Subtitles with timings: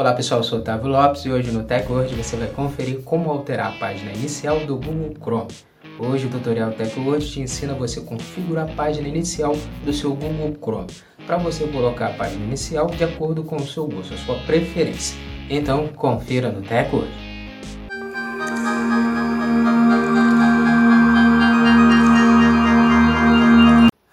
[0.00, 3.74] Olá pessoal, eu sou Otávio Lopes e hoje no TechWord você vai conferir como alterar
[3.74, 5.50] a página inicial do Google Chrome.
[5.98, 10.86] Hoje o tutorial TechWord te ensina você configurar a página inicial do seu Google Chrome,
[11.26, 15.18] para você colocar a página inicial de acordo com o seu gosto, a sua preferência.
[15.50, 17.29] Então confira no TechWord.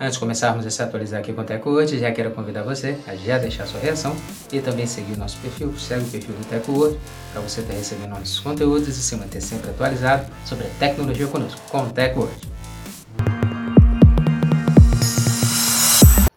[0.08, 3.14] Antes de começarmos a se atualizar aqui com o TecWord, já quero convidar você a
[3.14, 4.16] já deixar sua reação
[4.54, 6.98] e também seguir o nosso perfil, segue o perfil do TecWord,
[7.34, 11.60] para você estar recebendo nossos conteúdos e se manter sempre atualizado sobre a tecnologia conosco,
[11.70, 12.34] com o TecWord.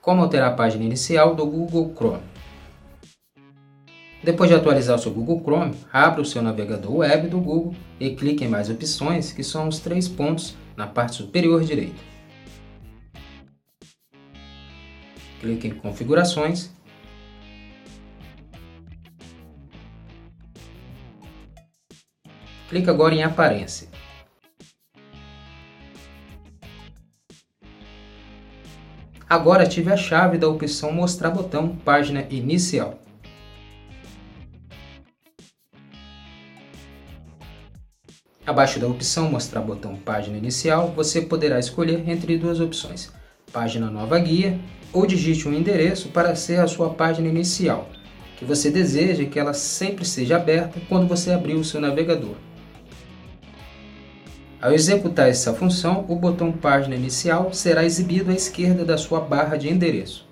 [0.02, 2.22] Como alterar a página inicial do Google Chrome?
[4.24, 8.10] Depois de atualizar o seu Google Chrome, abra o seu navegador web do Google e
[8.16, 12.10] clique em mais opções, que são os três pontos na parte superior direita.
[15.40, 16.70] Clique em configurações.
[22.68, 23.88] Clique agora em aparência.
[29.28, 32.98] Agora ative a chave da opção mostrar botão página inicial.
[38.44, 43.12] Abaixo da opção mostrar botão página inicial, você poderá escolher entre duas opções,
[43.52, 44.58] página nova guia
[44.92, 47.88] ou digite um endereço para ser a sua página inicial,
[48.36, 52.34] que você deseja que ela sempre seja aberta quando você abrir o seu navegador.
[54.60, 59.56] Ao executar essa função, o botão Página Inicial será exibido à esquerda da sua barra
[59.56, 60.28] de endereço.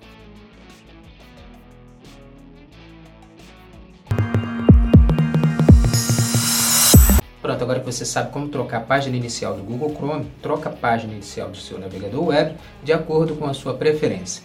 [7.63, 11.13] Agora que você sabe como trocar a página inicial do Google Chrome, troca a página
[11.13, 14.43] inicial do seu navegador web de acordo com a sua preferência.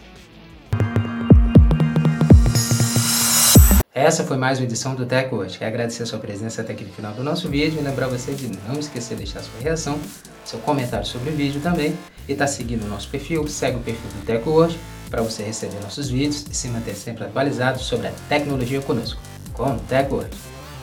[3.95, 5.57] Essa foi mais uma edição do TechWatch.
[5.57, 8.35] Quero agradecer a sua presença até aqui no final do nosso vídeo e lembrar você
[8.35, 9.99] de não esquecer de deixar sua reação,
[10.45, 11.97] seu comentário sobre o vídeo também
[12.29, 14.77] e estar tá seguindo o nosso perfil, segue o perfil do TechWatch
[15.09, 19.21] para você receber nossos vídeos e se manter sempre atualizado sobre a tecnologia conosco,
[19.53, 20.37] com o TechWatch.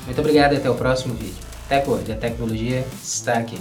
[0.05, 1.50] Muito obrigado e até o próximo vídeo.
[1.71, 3.57] TechWord, a tecnologia está aqui.